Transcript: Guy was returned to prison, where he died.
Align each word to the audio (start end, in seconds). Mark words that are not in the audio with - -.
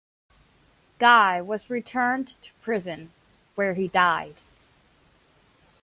Guy 0.97 1.41
was 1.41 1.69
returned 1.69 2.29
to 2.41 2.49
prison, 2.63 3.11
where 3.53 3.75
he 3.75 3.87
died. 3.87 4.37